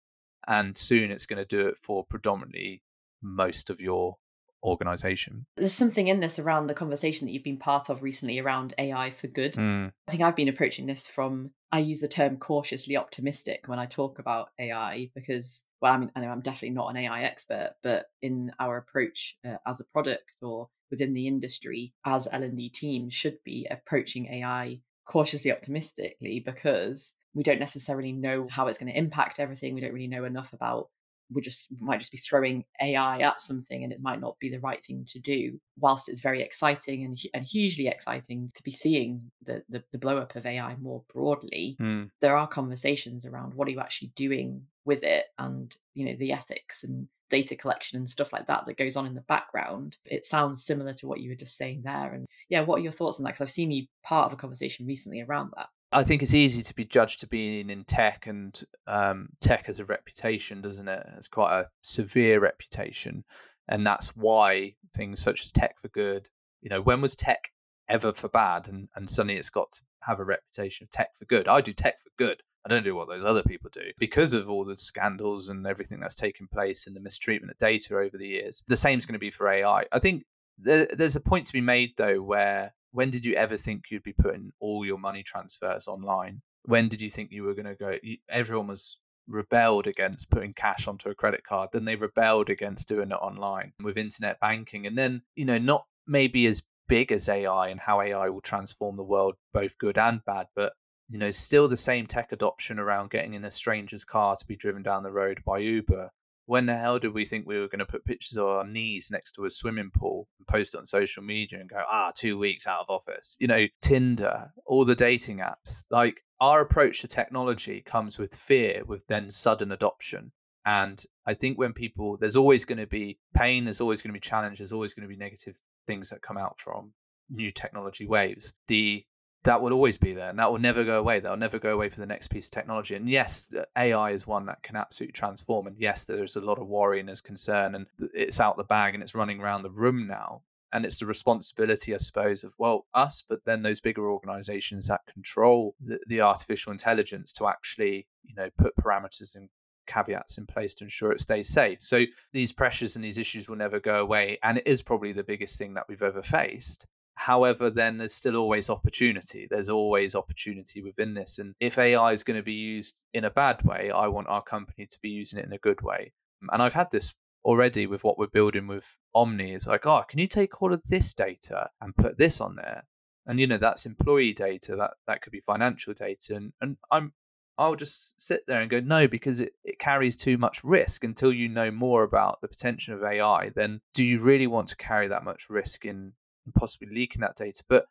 [0.48, 2.82] And soon it's going to do it for predominantly
[3.22, 4.16] most of your
[4.64, 5.46] organization.
[5.56, 9.10] There's something in this around the conversation that you've been part of recently around AI
[9.10, 9.52] for good.
[9.52, 9.92] Mm.
[10.08, 13.86] I think I've been approaching this from I use the term cautiously optimistic when I
[13.86, 17.74] talk about AI because well I mean I know I'm definitely not an AI expert
[17.82, 23.12] but in our approach uh, as a product or within the industry as L&D teams
[23.12, 28.98] should be approaching AI cautiously optimistically because we don't necessarily know how it's going to
[28.98, 29.74] impact everything.
[29.74, 30.88] We don't really know enough about
[31.34, 34.60] we just might just be throwing AI at something and it might not be the
[34.60, 35.58] right thing to do.
[35.78, 40.18] Whilst it's very exciting and, and hugely exciting to be seeing the, the, the blow
[40.18, 42.08] up of AI more broadly, mm.
[42.20, 46.30] there are conversations around what are you actually doing with it and you know the
[46.30, 49.96] ethics and data collection and stuff like that that goes on in the background.
[50.04, 52.12] It sounds similar to what you were just saying there.
[52.12, 53.30] And yeah, what are your thoughts on that?
[53.30, 55.68] Because I've seen you part of a conversation recently around that.
[55.94, 59.78] I think it's easy to be judged to being in tech, and um, tech has
[59.78, 61.06] a reputation, doesn't it?
[61.16, 63.24] It's quite a severe reputation,
[63.68, 66.28] and that's why things such as tech for good.
[66.62, 67.52] You know, when was tech
[67.88, 68.66] ever for bad?
[68.66, 71.46] And and suddenly it's got to have a reputation of tech for good.
[71.46, 72.42] I do tech for good.
[72.66, 76.00] I don't do what those other people do because of all the scandals and everything
[76.00, 78.62] that's taken place and the mistreatment of data over the years.
[78.66, 79.84] The same is going to be for AI.
[79.92, 80.24] I think
[80.58, 84.04] there, there's a point to be made though where when did you ever think you'd
[84.04, 86.40] be putting all your money transfers online?
[86.64, 87.98] When did you think you were going to go?
[88.28, 91.70] Everyone was rebelled against putting cash onto a credit card.
[91.72, 94.86] Then they rebelled against doing it online with internet banking.
[94.86, 98.96] And then, you know, not maybe as big as AI and how AI will transform
[98.96, 100.74] the world, both good and bad, but
[101.08, 104.56] you know, still the same tech adoption around getting in a stranger's car to be
[104.56, 106.10] driven down the road by Uber
[106.46, 109.10] when the hell did we think we were going to put pictures of our knees
[109.10, 112.80] next to a swimming pool post on social media and go, ah, two weeks out
[112.80, 113.36] of office?
[113.38, 115.84] You know, Tinder, all the dating apps.
[115.90, 120.32] Like our approach to technology comes with fear, with then sudden adoption.
[120.66, 124.14] And I think when people, there's always going to be pain, there's always going to
[124.14, 126.92] be challenge, there's always going to be negative things that come out from
[127.30, 128.54] new technology waves.
[128.68, 129.04] The
[129.44, 131.20] that will always be there and that will never go away.
[131.20, 132.94] That'll never go away for the next piece of technology.
[132.94, 135.66] And yes, AI is one that can absolutely transform.
[135.66, 138.94] And yes, there's a lot of worry and there's concern and it's out the bag
[138.94, 140.42] and it's running around the room now.
[140.72, 145.02] And it's the responsibility, I suppose, of, well, us, but then those bigger organizations that
[145.06, 149.48] control the, the artificial intelligence to actually, you know, put parameters and
[149.86, 151.80] caveats in place to ensure it stays safe.
[151.80, 154.38] So these pressures and these issues will never go away.
[154.42, 158.36] And it is probably the biggest thing that we've ever faced However, then there's still
[158.36, 159.46] always opportunity.
[159.48, 161.38] There's always opportunity within this.
[161.38, 164.42] And if AI is going to be used in a bad way, I want our
[164.42, 166.12] company to be using it in a good way.
[166.42, 170.04] Mm, and I've had this already with what we're building with Omni is like, oh,
[170.08, 172.84] can you take all of this data and put this on there?
[173.26, 176.36] And you know, that's employee data, that that could be financial data.
[176.36, 177.12] And and I'm
[177.56, 181.32] I'll just sit there and go, no, because it, it carries too much risk until
[181.32, 185.08] you know more about the potential of AI, then do you really want to carry
[185.08, 186.14] that much risk in,
[186.46, 187.62] in possibly leaking that data?
[187.68, 187.86] But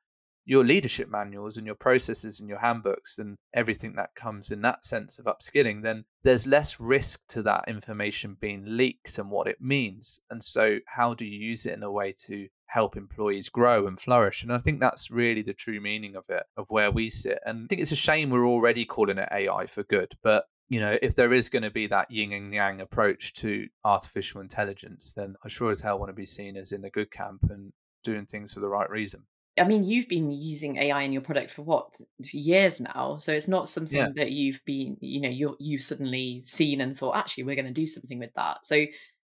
[0.46, 4.84] your leadership manuals and your processes and your handbooks and everything that comes in that
[4.84, 9.62] sense of upskilling, then there's less risk to that information being leaked and what it
[9.62, 10.20] means.
[10.30, 14.00] And so, how do you use it in a way to help employees grow and
[14.00, 14.44] flourish?
[14.44, 17.39] And I think that's really the true meaning of it, of where we sit.
[17.46, 20.80] And I think it's a shame we're already calling it AI for good, but you
[20.80, 25.13] know, if there is going to be that yin and yang approach to artificial intelligence,
[25.16, 27.72] then I sure as hell want to be seen as in the good camp and
[28.04, 29.24] doing things for the right reason.
[29.60, 33.48] I mean, you've been using AI in your product for what years now, so it's
[33.48, 34.10] not something yeah.
[34.16, 37.72] that you've been, you know, you you've suddenly seen and thought, actually, we're going to
[37.72, 38.66] do something with that.
[38.66, 38.86] So,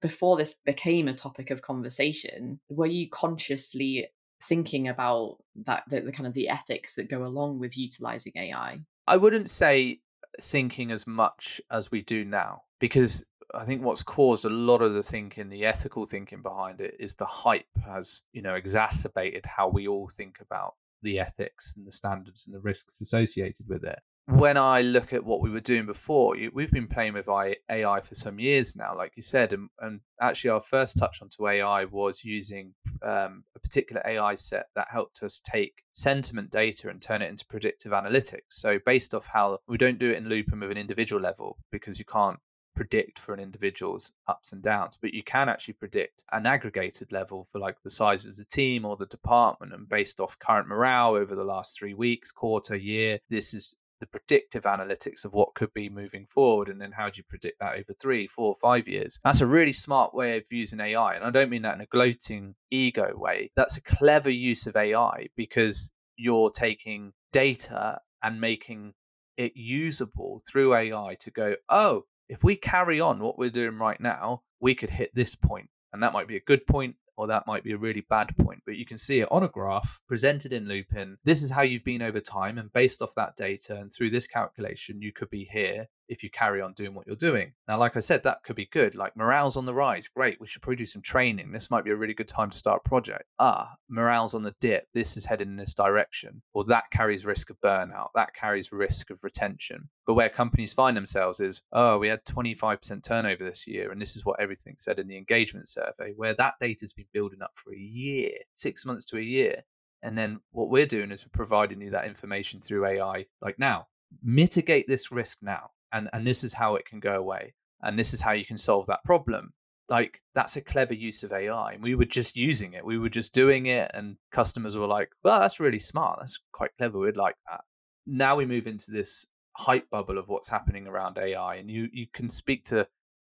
[0.00, 4.06] before this became a topic of conversation, were you consciously
[4.44, 8.80] thinking about that, the, the kind of the ethics that go along with utilizing AI?
[9.06, 10.00] I wouldn't say
[10.40, 14.94] thinking as much as we do now, because I think what's caused a lot of
[14.94, 19.68] the thinking, the ethical thinking behind it, is the hype has, you know, exacerbated how
[19.68, 23.98] we all think about the ethics and the standards and the risks associated with it.
[24.26, 28.14] When I look at what we were doing before, we've been playing with AI for
[28.14, 32.24] some years now, like you said, and, and actually our first touch onto AI was
[32.24, 37.28] using um, a particular AI set that helped us take sentiment data and turn it
[37.28, 38.40] into predictive analytics.
[38.48, 41.98] So based off how we don't do it in Loopin with an individual level because
[41.98, 42.38] you can't
[42.74, 47.46] predict for an individual's ups and downs, but you can actually predict an aggregated level
[47.52, 49.72] for like the size of the team or the department.
[49.72, 54.06] And based off current morale over the last three weeks, quarter, year, this is the
[54.06, 56.68] predictive analytics of what could be moving forward.
[56.68, 59.18] And then how do you predict that over three, four, five years?
[59.24, 61.14] That's a really smart way of using AI.
[61.14, 63.50] And I don't mean that in a gloating ego way.
[63.56, 68.94] That's a clever use of AI because you're taking data and making
[69.36, 74.00] it usable through AI to go, oh, if we carry on what we're doing right
[74.00, 77.46] now, we could hit this point, and that might be a good point or that
[77.46, 78.62] might be a really bad point.
[78.66, 81.16] But you can see it on a graph presented in Loopin.
[81.24, 82.58] This is how you've been over time.
[82.58, 86.30] And based off that data and through this calculation, you could be here if you
[86.30, 87.52] carry on doing what you're doing.
[87.68, 88.94] Now, like I said, that could be good.
[88.94, 90.08] Like morale's on the rise.
[90.08, 90.40] Great.
[90.40, 91.52] We should probably do some training.
[91.52, 93.24] This might be a really good time to start a project.
[93.38, 94.86] Ah, morale's on the dip.
[94.94, 96.42] This is heading in this direction.
[96.52, 98.08] Or that carries risk of burnout.
[98.14, 99.88] That carries risk of retention.
[100.06, 103.90] But where companies find themselves is, oh, we had 25% turnover this year.
[103.90, 107.42] And this is what everything said in the engagement survey, where that data's been building
[107.42, 109.62] up for a year, six months to a year.
[110.02, 113.86] And then what we're doing is we're providing you that information through AI, like now,
[114.22, 118.12] mitigate this risk now and and this is how it can go away and this
[118.12, 119.54] is how you can solve that problem.
[119.88, 122.84] Like that's a clever use of ai and we were just using it.
[122.84, 126.18] We were just doing it and customers were like well that's really smart.
[126.20, 126.98] That's quite clever.
[126.98, 127.62] We'd like that.
[128.06, 129.26] Now we move into this
[129.56, 132.88] hype bubble of what's happening around ai and you you can speak to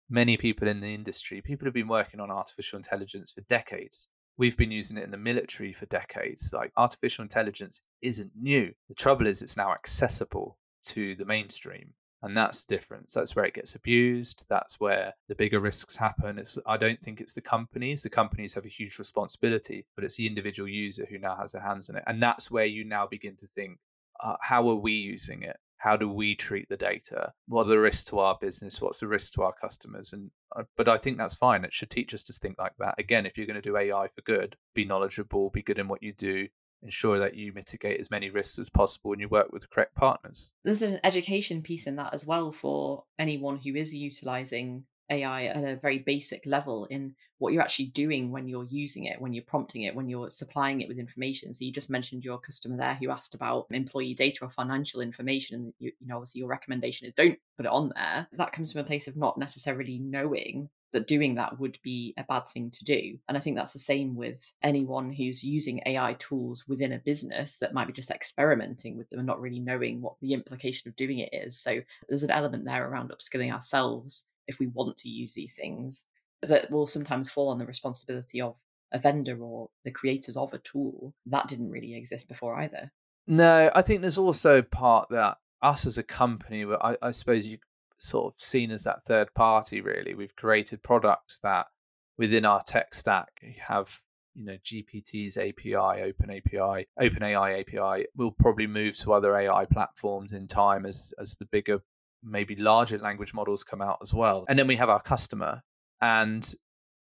[0.09, 1.41] many people in the industry.
[1.41, 4.07] People have been working on artificial intelligence for decades.
[4.37, 6.51] We've been using it in the military for decades.
[6.53, 8.73] Like artificial intelligence isn't new.
[8.89, 13.45] The trouble is it's now accessible to the mainstream and that's the difference that's where
[13.45, 16.39] it gets abused that's where the bigger risks happen.
[16.39, 20.15] It's i don't think it's the companies the companies have a huge responsibility but it's
[20.15, 22.03] the individual user who now has their hands on it.
[22.07, 23.77] And that's where you now begin to think
[24.19, 25.57] uh, how are we using it?
[25.77, 27.33] How do we treat the data?
[27.47, 28.79] What are the risks to our business?
[28.79, 30.13] What's the risk to our customers?
[30.13, 31.65] And uh, but i think that's fine.
[31.65, 32.95] It should teach us to think like that.
[32.97, 36.03] Again if you're going to do ai for good be knowledgeable be good in what
[36.03, 36.47] you do
[36.83, 39.95] ensure that you mitigate as many risks as possible and you work with the correct
[39.95, 40.51] partners.
[40.63, 45.63] There's an education piece in that as well for anyone who is utilizing AI at
[45.63, 49.43] a very basic level in what you're actually doing when you're using it, when you're
[49.43, 51.53] prompting it, when you're supplying it with information.
[51.53, 55.73] So you just mentioned your customer there who asked about employee data or financial information.
[55.79, 58.27] You, you know, obviously your recommendation is don't put it on there.
[58.33, 62.23] That comes from a place of not necessarily knowing that doing that would be a
[62.23, 63.17] bad thing to do.
[63.27, 67.57] And I think that's the same with anyone who's using AI tools within a business
[67.57, 70.95] that might be just experimenting with them and not really knowing what the implication of
[70.95, 71.59] doing it is.
[71.59, 76.05] So there's an element there around upskilling ourselves if we want to use these things
[76.41, 78.55] that will sometimes fall on the responsibility of
[78.91, 81.13] a vendor or the creators of a tool.
[81.25, 82.91] That didn't really exist before either.
[83.27, 87.57] No, I think there's also part that us as a company, I, I suppose you
[88.03, 90.13] sort of seen as that third party really.
[90.13, 91.67] We've created products that
[92.17, 93.99] within our tech stack have
[94.35, 100.33] you know GPT's API, Open API, OpenAI API We'll probably move to other AI platforms
[100.33, 101.79] in time as as the bigger,
[102.23, 104.45] maybe larger language models come out as well.
[104.49, 105.61] And then we have our customer,
[106.01, 106.53] and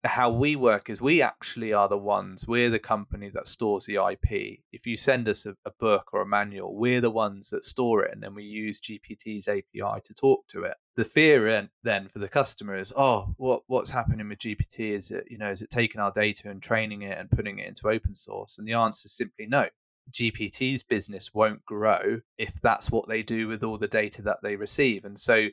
[0.05, 3.97] how we work is we actually are the ones we're the company that stores the
[4.13, 7.65] ip if you send us a, a, book or a manual we're the ones that
[7.65, 10.75] store it and then we use gpt's api to talk to it.
[10.97, 15.25] The fear then for the customer is oh what what's happening with gpt is it
[15.29, 18.15] you know is it taking our data and training it and putting it into open
[18.15, 18.59] source?
[18.59, 19.69] And the answer is simply no.
[20.13, 24.57] Gpt's business won't grow if that's what they do with all the data that they
[24.57, 25.05] receive.
[25.05, 25.49] And so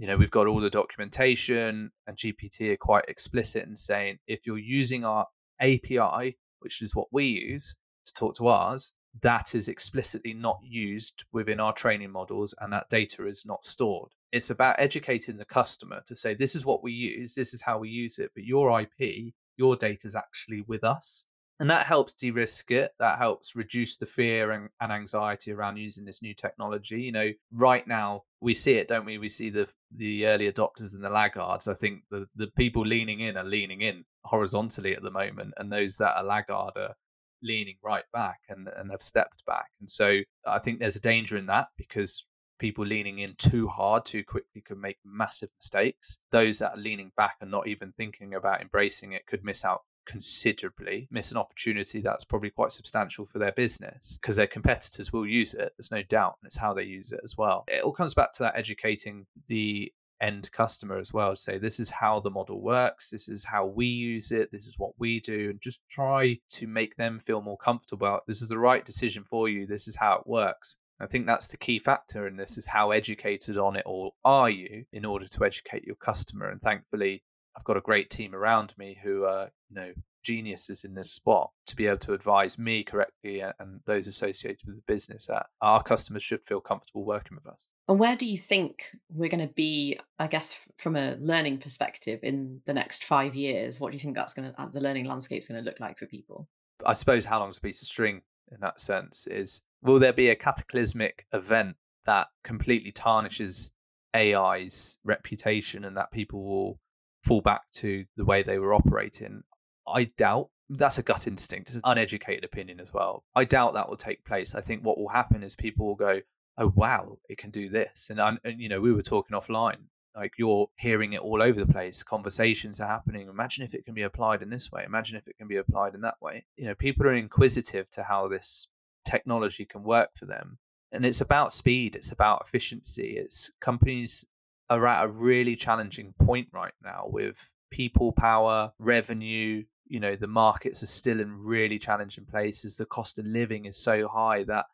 [0.00, 4.40] you know we've got all the documentation and gpt are quite explicit in saying if
[4.46, 5.26] you're using our
[5.60, 11.24] api which is what we use to talk to ours that is explicitly not used
[11.32, 14.10] within our training models and that data is not stored.
[14.30, 17.78] It's about educating the customer to say this is what we use this is how
[17.78, 21.26] we use it but your ip your data is actually with us
[21.60, 22.92] and that helps de-risk it.
[22.98, 27.02] That helps reduce the fear and, and, anxiety around using this new technology.
[27.02, 29.18] You know right now we see it don't we?
[29.18, 31.68] We see the the early adopters and the laggards.
[31.68, 35.70] I think the the people leaning in are leaning in horizontally at the moment and
[35.70, 36.94] those that are laggard are
[37.42, 39.68] leaning right back and and have stepped back.
[39.80, 42.24] And so i think there's a danger in that because
[42.58, 46.20] people leaning in too hard too quickly could make massive mistakes.
[46.30, 49.82] Those that are leaning back and not even thinking about embracing it could miss out
[50.06, 55.26] considerably, miss an opportunity that's probably quite substantial for their business because their competitors will
[55.26, 55.72] use it.
[55.76, 56.36] There's no doubt.
[56.40, 57.64] And it's how they use it as well.
[57.68, 61.88] It all comes back to that educating the end customer as well say this is
[61.88, 65.48] how the model works this is how we use it this is what we do
[65.48, 69.48] and just try to make them feel more comfortable this is the right decision for
[69.48, 72.66] you this is how it works I think that's the key factor in this is
[72.66, 76.50] how educated on it all are you in order to educate your customer.
[76.50, 77.22] And thankfully,
[77.60, 79.92] I've got a great team around me who are, you know,
[80.22, 84.76] geniuses in this spot to be able to advise me correctly and those associated with
[84.76, 87.66] the business that our customers should feel comfortable working with us.
[87.86, 92.20] And where do you think we're going to be, I guess, from a learning perspective
[92.22, 93.78] in the next five years?
[93.78, 95.80] What do you think that's going to, uh, the learning landscape is going to look
[95.80, 96.48] like for people?
[96.86, 100.30] I suppose how long's a piece of string in that sense is will there be
[100.30, 103.70] a cataclysmic event that completely tarnishes
[104.16, 106.80] AI's reputation and that people will
[107.22, 109.42] fall back to the way they were operating.
[109.86, 113.24] I doubt that's a gut instinct, it's an uneducated opinion as well.
[113.34, 114.54] I doubt that will take place.
[114.54, 116.20] I think what will happen is people will go,
[116.58, 119.84] "Oh wow, it can do this," and, and you know we were talking offline.
[120.16, 122.02] Like you're hearing it all over the place.
[122.02, 123.28] Conversations are happening.
[123.28, 124.82] Imagine if it can be applied in this way.
[124.84, 126.44] Imagine if it can be applied in that way.
[126.56, 128.66] You know, people are inquisitive to how this
[129.04, 130.58] technology can work for them
[130.92, 134.26] and it's about speed it's about efficiency it's companies
[134.70, 139.64] are at a really challenging point right now with people power, revenue.
[139.86, 142.76] You know, the markets are still in really challenging places.
[142.76, 144.66] The cost of living is so high that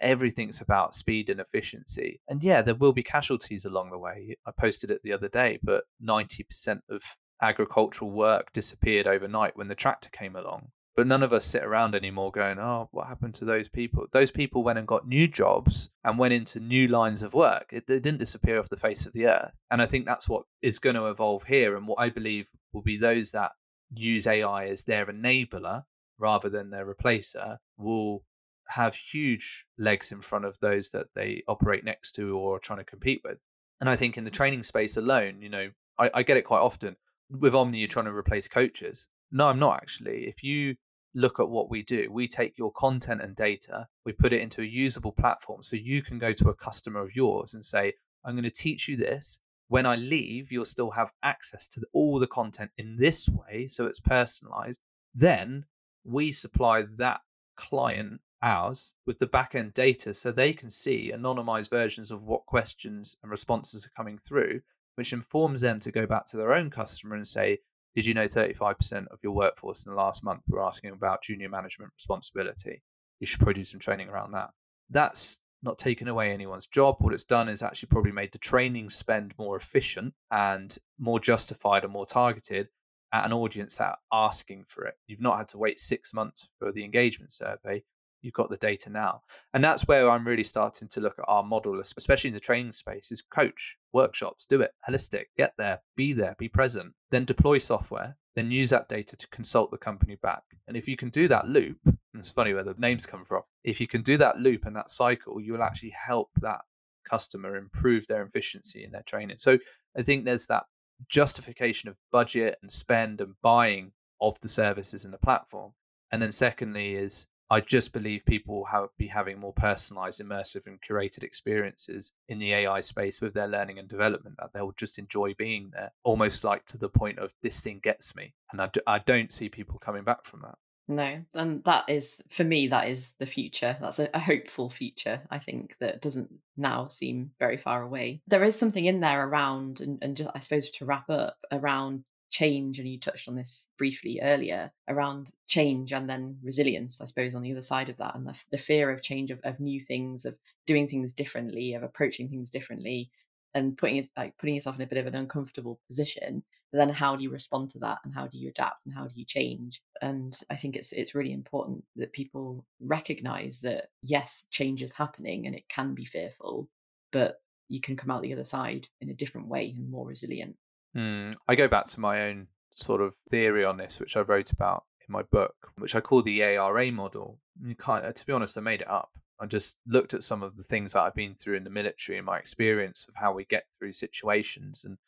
[0.00, 2.20] everything's about speed and efficiency.
[2.28, 4.36] And yeah, there will be casualties along the way.
[4.46, 7.02] I posted it the other day, but 90% of
[7.42, 10.68] agricultural work disappeared overnight when the tractor came along.
[10.96, 14.06] But none of us sit around anymore going, oh, what happened to those people?
[14.12, 17.68] Those people went and got new jobs and went into new lines of work.
[17.70, 19.52] It, it didn't disappear off the face of the earth.
[19.70, 21.76] And I think that's what is going to evolve here.
[21.76, 23.52] And what I believe will be those that
[23.94, 25.84] use AI as their enabler
[26.18, 28.24] rather than their replacer will
[28.68, 32.78] have huge legs in front of those that they operate next to or are trying
[32.78, 33.38] to compete with.
[33.80, 36.60] And I think in the training space alone, you know, I, I get it quite
[36.60, 36.96] often.
[37.30, 39.08] With Omni, you're trying to replace coaches.
[39.32, 40.26] No, I'm not actually.
[40.26, 40.76] If you
[41.14, 42.10] look at what we do.
[42.10, 46.02] We take your content and data, we put it into a usable platform so you
[46.02, 49.40] can go to a customer of yours and say, I'm going to teach you this.
[49.68, 53.86] When I leave, you'll still have access to all the content in this way, so
[53.86, 54.80] it's personalized.
[55.14, 55.66] Then
[56.04, 57.20] we supply that
[57.56, 63.16] client ours with the backend data so they can see anonymized versions of what questions
[63.22, 64.60] and responses are coming through,
[64.96, 67.58] which informs them to go back to their own customer and say,
[67.94, 71.48] did you know 35% of your workforce in the last month were asking about junior
[71.48, 72.82] management responsibility?
[73.18, 74.50] You should probably do some training around that.
[74.88, 76.96] That's not taken away anyone's job.
[77.00, 81.84] What it's done is actually probably made the training spend more efficient and more justified
[81.84, 82.68] and more targeted
[83.12, 84.94] at an audience that are asking for it.
[85.06, 87.82] You've not had to wait six months for the engagement survey
[88.22, 89.22] you've got the data now.
[89.54, 92.72] And that's where i'm really starting to look at our model especially in the training
[92.72, 97.58] space is coach workshops do it holistic get there be there be present then deploy
[97.58, 100.42] software then use that data to consult the company back.
[100.68, 103.42] And if you can do that loop and it's funny where the names come from
[103.64, 106.60] if you can do that loop and that cycle you will actually help that
[107.08, 109.38] customer improve their efficiency in their training.
[109.38, 109.58] So
[109.96, 110.64] i think there's that
[111.08, 115.72] justification of budget and spend and buying of the services and the platform.
[116.12, 120.78] And then secondly is I just believe people will be having more personalized, immersive, and
[120.80, 125.34] curated experiences in the AI space with their learning and development that they'll just enjoy
[125.34, 128.34] being there, almost like to the point of this thing gets me.
[128.52, 130.58] And I don't see people coming back from that.
[130.90, 133.76] No, and that is for me that is the future.
[133.80, 135.22] That's a, a, hopeful future.
[135.30, 138.22] I think that doesn't now seem very far away.
[138.26, 142.02] There is something in there around, and, and just I suppose to wrap up around
[142.30, 147.34] change, and you touched on this briefly earlier around change and then resilience, I suppose,
[147.34, 149.80] on the other side of that, and the, the fear of change, of, of new
[149.80, 153.10] things, of doing things differently, of approaching things differently,
[153.54, 156.42] and putting like putting yourself in a bit of an uncomfortable position.
[156.72, 159.06] But then, how do you respond to that, and how do you adapt, and how
[159.08, 159.82] do you change?
[160.00, 165.46] And I think it's it's really important that people recognize that yes, change is happening,
[165.46, 166.68] and it can be fearful,
[167.10, 170.56] but you can come out the other side in a different way and more resilient.
[170.96, 174.52] Mm, I go back to my own sort of theory on this, which I wrote
[174.52, 177.38] about in my book, which I call the ARA model.
[177.78, 179.10] Kind to be honest, I made it up.
[179.40, 182.18] I just looked at some of the things that I've been through in the military
[182.18, 184.98] and my experience of how we get through situations and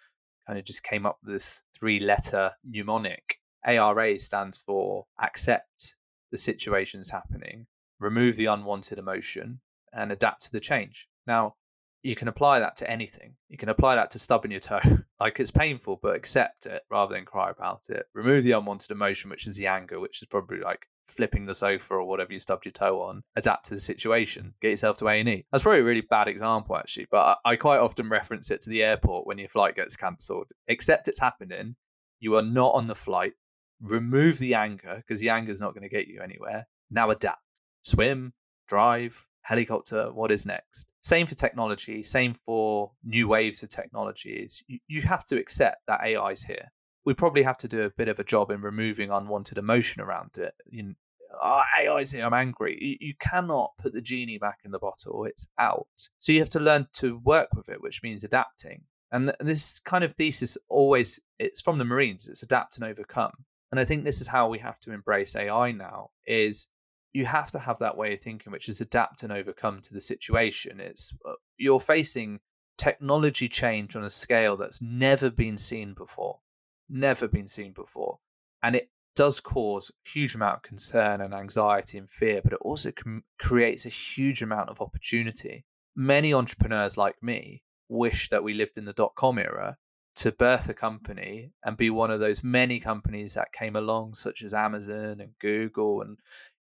[0.46, 3.38] kind of just came up with this three letter mnemonic.
[3.64, 5.94] ARA stands for accept
[6.30, 7.66] the situations happening,
[8.00, 9.60] remove the unwanted emotion,
[9.92, 11.08] and adapt to the change.
[11.26, 11.54] Now,
[12.02, 13.34] you can apply that to anything.
[13.48, 14.80] You can apply that to stubbing your toe.
[15.20, 18.06] like it's painful, but accept it rather than cry about it.
[18.14, 21.94] Remove the unwanted emotion, which is the anger, which is probably like flipping the sofa
[21.94, 23.22] or whatever you stubbed your toe on.
[23.36, 24.54] Adapt to the situation.
[24.60, 25.44] Get yourself to A and E.
[25.52, 28.82] That's probably a really bad example actually, but I quite often reference it to the
[28.82, 30.48] airport when your flight gets cancelled.
[30.68, 31.76] Accept it's happening.
[32.20, 33.34] You are not on the flight.
[33.80, 36.66] Remove the anger because the anger is not going to get you anywhere.
[36.90, 37.40] Now adapt.
[37.82, 38.32] Swim,
[38.68, 40.12] drive, helicopter.
[40.12, 40.86] What is next?
[41.02, 44.62] Same for technology, same for new waves of technologies.
[44.68, 46.70] You, you have to accept that AI is here.
[47.04, 50.38] We probably have to do a bit of a job in removing unwanted emotion around
[50.38, 50.54] it.
[50.70, 50.94] You know,
[51.42, 52.78] oh, AI's here, I'm angry.
[52.80, 55.88] You, you, cannot put the genie back in the bottle, it's out.
[56.20, 58.82] So you have to learn to work with it, which means adapting.
[59.10, 63.32] And this kind of thesis always, it's from the Marines, it's adapt and overcome.
[63.72, 66.68] And I think this is how we have to embrace AI now is
[67.12, 70.00] you have to have that way of thinking, which is adapt and overcome to the
[70.00, 70.80] situation.
[70.80, 72.40] It's uh, you're facing
[72.78, 76.40] technology change on a scale that's never been seen before,
[76.88, 78.18] never been seen before,
[78.62, 82.58] and it does cause a huge amount of concern and anxiety and fear, but it
[82.62, 85.66] also com- creates a huge amount of opportunity.
[85.94, 89.76] Many entrepreneurs like me wish that we lived in the dot com era
[90.14, 94.42] to birth a company and be one of those many companies that came along, such
[94.42, 96.16] as Amazon and Google and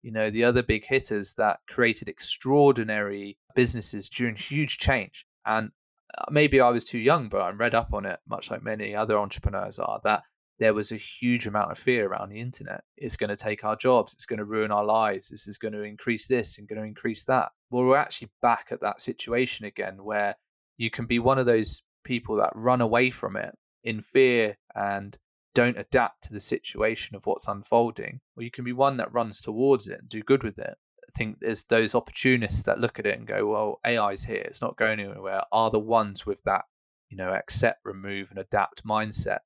[0.03, 5.27] you know, the other big hitters that created extraordinary businesses during huge change.
[5.45, 5.71] And
[6.17, 8.95] uh, maybe I was too young, but I'm read up on it, much like many
[8.95, 10.23] other entrepreneurs are, that
[10.59, 12.83] there was a huge amount of fear around the internet.
[12.97, 14.13] It's going to take our jobs.
[14.13, 15.29] It's going to ruin our lives.
[15.29, 17.51] This is going to increase this and going to increase that.
[17.71, 20.35] Well, we're actually back at that situation again where
[20.77, 25.17] you can be one of those people that run away from it in fear and
[25.59, 29.41] don't adapt to the situation of what's unfolding, or you can be one that runs
[29.41, 30.77] towards it and do good with it.
[31.03, 34.63] I think there's those opportunists that look at it and go, well, AI's here, it's
[34.63, 36.65] not going anywhere, are the ones with that,
[37.09, 39.41] you know, accept, remove, and adapt mindset,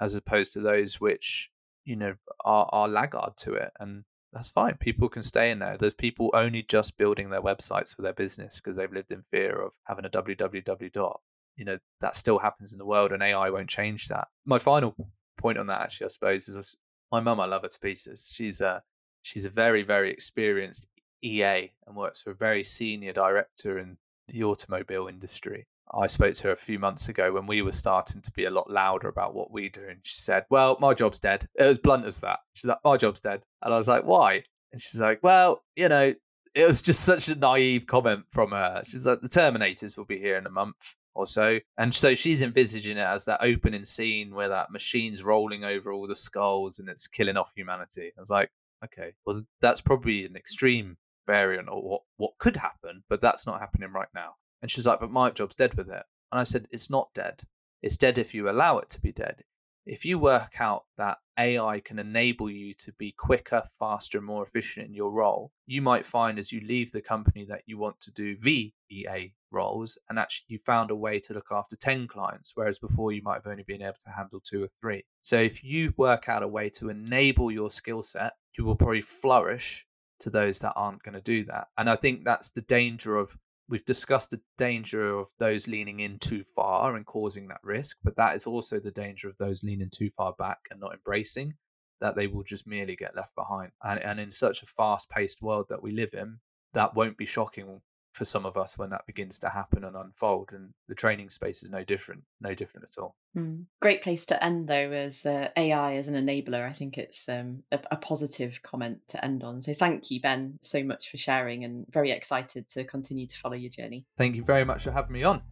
[0.00, 1.50] as opposed to those which,
[1.84, 2.14] you know,
[2.44, 3.72] are, are laggard to it.
[3.80, 4.76] And that's fine.
[4.76, 5.76] People can stay in there.
[5.76, 9.60] There's people only just building their websites for their business because they've lived in fear
[9.62, 11.20] of having a www dot.
[11.56, 14.28] You know, that still happens in the world and AI won't change that.
[14.44, 14.94] My final
[15.36, 16.76] point on that actually, I suppose, is
[17.12, 17.40] my mum.
[17.40, 18.30] I love her to pieces.
[18.32, 18.82] She's a
[19.22, 20.88] she's a very very experienced
[21.22, 23.96] EA and works for a very senior director in
[24.28, 25.66] the automobile industry.
[25.94, 28.50] I spoke to her a few months ago when we were starting to be a
[28.50, 31.78] lot louder about what we do, and she said, "Well, my job's dead." It was
[31.78, 32.40] blunt as that.
[32.54, 35.88] She's like, "My job's dead," and I was like, "Why?" And she's like, "Well, you
[35.88, 36.14] know."
[36.54, 38.82] It was just such a naive comment from her.
[38.86, 41.58] She's like, the Terminators will be here in a month or so.
[41.78, 46.06] And so she's envisaging it as that opening scene where that machine's rolling over all
[46.06, 48.12] the skulls and it's killing off humanity.
[48.16, 48.50] I was like,
[48.84, 50.96] okay, well, that's probably an extreme
[51.26, 54.34] variant or what, what could happen, but that's not happening right now.
[54.62, 56.02] And she's like, but my job's dead with it.
[56.32, 57.42] And I said, it's not dead.
[57.82, 59.42] It's dead if you allow it to be dead
[59.86, 64.42] if you work out that AI can enable you to be quicker, faster, and more
[64.42, 68.00] efficient in your role, you might find as you leave the company that you want
[68.00, 72.52] to do VEA roles and actually you found a way to look after 10 clients,
[72.54, 75.04] whereas before you might have only been able to handle two or three.
[75.20, 79.02] So if you work out a way to enable your skill set, you will probably
[79.02, 79.86] flourish
[80.18, 81.68] to those that aren't going to do that.
[81.76, 83.36] And I think that's the danger of
[83.68, 88.16] We've discussed the danger of those leaning in too far and causing that risk, but
[88.16, 91.54] that is also the danger of those leaning too far back and not embracing.
[92.00, 93.72] that they will just merely get left behind.
[93.82, 96.38] And, and in such a fast paced world that we live in,
[96.74, 97.80] that won't be shocking
[98.16, 101.62] for some of us when that begins to happen and unfold and the training space
[101.62, 103.62] is no different no different at all mm.
[103.80, 107.62] great place to end though as uh, ai as an enabler i think it's um,
[107.72, 111.64] a, a, positive comment to end on so thank you ben so much for sharing
[111.64, 115.12] and very excited to continue to follow your journey thank you very much for having
[115.12, 115.42] me on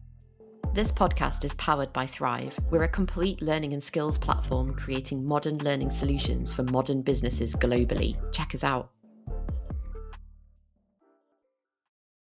[0.73, 2.59] this podcast is powered by Thrive.
[2.69, 8.17] We're a complete learning and skills platform creating modern learning solutions for modern businesses globally.
[8.33, 8.89] Check us out.